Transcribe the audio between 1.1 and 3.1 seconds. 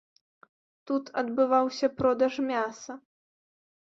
адбываўся продаж мяса.